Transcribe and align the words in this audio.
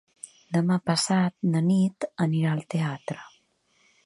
Demà 0.55 0.77
passat 0.91 1.37
na 1.51 1.63
Nit 1.67 2.09
anirà 2.29 2.57
al 2.59 2.65
teatre. 2.77 3.21